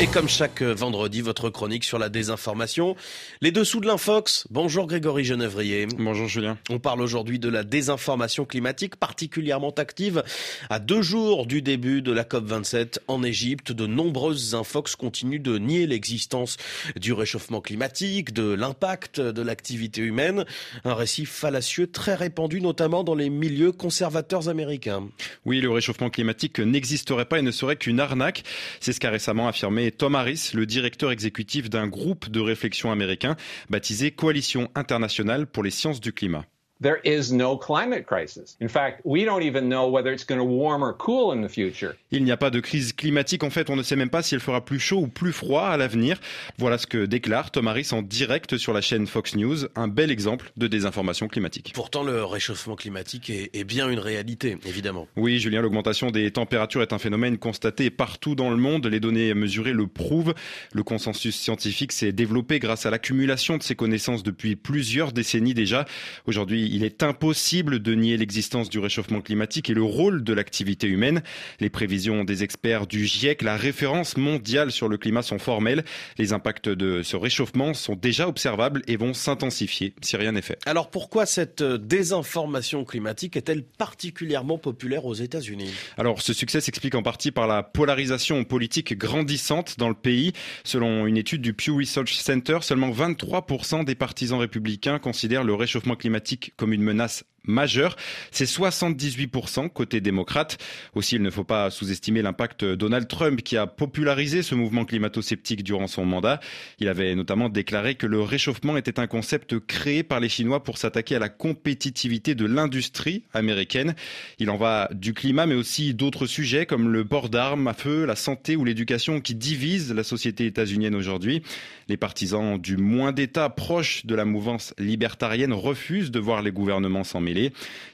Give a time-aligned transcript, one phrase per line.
[0.00, 2.96] Et comme chaque vendredi, votre chronique sur la désinformation.
[3.40, 4.44] Les dessous de l'infox.
[4.50, 5.86] Bonjour Grégory Genevrier.
[5.96, 6.58] Bonjour Julien.
[6.68, 10.24] On parle aujourd'hui de la désinformation climatique particulièrement active.
[10.68, 15.58] À deux jours du début de la COP27 en Égypte, de nombreuses infox continuent de
[15.58, 16.56] nier l'existence
[16.96, 20.44] du réchauffement climatique, de l'impact de l'activité humaine.
[20.84, 25.08] Un récit fallacieux très répandu notamment dans les milieux conservateurs américains.
[25.44, 28.42] Oui, le réchauffement climatique n'existerait pas et ne serait qu'une arnaque.
[28.80, 33.36] C'est ce qu'a récemment affirmé Tom Harris, le directeur exécutif d'un groupe de réflexion américain
[33.70, 36.44] baptisé Coalition internationale pour les sciences du climat.
[36.82, 38.56] There is no climate crisis.
[38.60, 41.48] In fact, we don't even know whether it's going to warm or cool in the
[41.48, 41.94] future.
[42.10, 43.44] Il n'y a pas de crise climatique.
[43.44, 45.66] En fait, on ne sait même pas si elle fera plus chaud ou plus froid
[45.68, 46.20] à l'avenir.
[46.58, 49.66] Voilà ce que déclare Tom Harris en direct sur la chaîne Fox News.
[49.76, 51.72] Un bel exemple de désinformation climatique.
[51.74, 55.06] Pourtant, le réchauffement climatique est, est bien une réalité, évidemment.
[55.16, 58.86] Oui, Julien, l'augmentation des températures est un phénomène constaté partout dans le monde.
[58.86, 60.34] Les données mesurées le prouvent.
[60.72, 65.84] Le consensus scientifique s'est développé grâce à l'accumulation de ces connaissances depuis plusieurs décennies déjà.
[66.26, 70.86] Aujourd'hui, il est impossible de nier l'existence du réchauffement climatique et le rôle de l'activité
[70.86, 71.22] humaine.
[71.60, 75.84] Les prévisions des experts du GIEC, la référence mondiale sur le climat sont formelles.
[76.18, 80.58] Les impacts de ce réchauffement sont déjà observables et vont s'intensifier si rien n'est fait.
[80.66, 85.70] Alors pourquoi cette désinformation climatique est-elle particulièrement populaire aux États-Unis?
[85.98, 90.32] Alors ce succès s'explique en partie par la polarisation politique grandissante dans le pays.
[90.64, 95.96] Selon une étude du Pew Research Center, seulement 23% des partisans républicains considèrent le réchauffement
[95.96, 97.96] climatique comme une menace majeure.
[98.30, 100.58] C'est 78% côté démocrate.
[100.94, 105.62] Aussi, il ne faut pas sous-estimer l'impact Donald Trump qui a popularisé ce mouvement climato-sceptique
[105.62, 106.40] durant son mandat.
[106.78, 110.78] Il avait notamment déclaré que le réchauffement était un concept créé par les Chinois pour
[110.78, 113.94] s'attaquer à la compétitivité de l'industrie américaine.
[114.38, 118.04] Il en va du climat, mais aussi d'autres sujets comme le port d'armes à feu,
[118.06, 121.42] la santé ou l'éducation qui divisent la société états-unienne aujourd'hui.
[121.88, 127.04] Les partisans du moins d'État proches de la mouvance libertarienne refusent de voir les gouvernements
[127.04, 127.33] s'en mêler.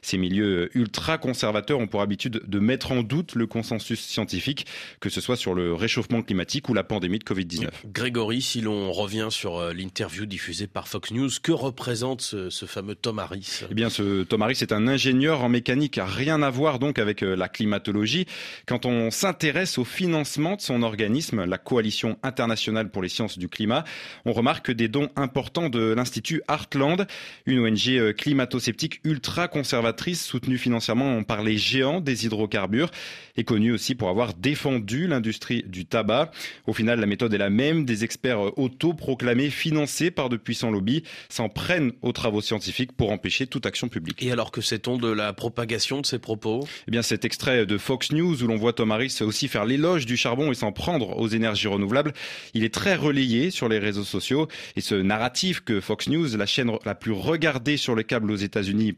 [0.02, 4.66] Ces milieux ultra-conservateurs ont pour habitude de mettre en doute le consensus scientifique,
[5.00, 7.68] que ce soit sur le réchauffement climatique ou la pandémie de Covid-19.
[7.86, 12.94] Grégory, si l'on revient sur l'interview diffusée par Fox News, que représente ce, ce fameux
[12.94, 13.62] Tom Harris?
[13.70, 17.20] Eh bien, ce Tom Harris est un ingénieur en mécanique, rien à voir donc avec
[17.22, 18.26] la climatologie.
[18.66, 23.48] Quand on s'intéresse au financement de son organisme, la Coalition internationale pour les sciences du
[23.48, 23.84] climat,
[24.24, 27.06] on remarque des dons importants de l'Institut Heartland,
[27.46, 32.90] une ONG climato-sceptique ultra conservatrice soutenue financièrement par les géants des hydrocarbures
[33.36, 36.30] et connue aussi pour avoir défendu l'industrie du tabac.
[36.66, 37.84] Au final, la méthode est la même.
[37.84, 43.46] Des experts autoproclamés, financés par de puissants lobbies, s'en prennent aux travaux scientifiques pour empêcher
[43.46, 44.22] toute action publique.
[44.22, 46.66] Et alors que sait-on de la propagation de ces propos?
[46.88, 50.06] Eh bien, cet extrait de Fox News où l'on voit Tom Harris aussi faire l'éloge
[50.06, 52.12] du charbon et s'en prendre aux énergies renouvelables,
[52.54, 56.46] il est très relayé sur les réseaux sociaux et ce narratif que Fox News, la
[56.46, 58.92] chaîne la plus regardée sur les câbles aux États-Unis,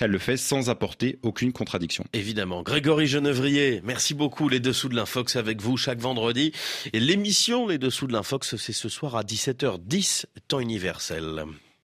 [0.00, 2.04] elle le fait sans apporter aucune contradiction.
[2.12, 2.62] Évidemment.
[2.62, 4.48] Grégory Genevrier, merci beaucoup.
[4.48, 6.52] Les Dessous de l'Infox avec vous chaque vendredi.
[6.92, 11.44] Et l'émission Les Dessous de l'Infox, c'est ce soir à 17h10, temps universel.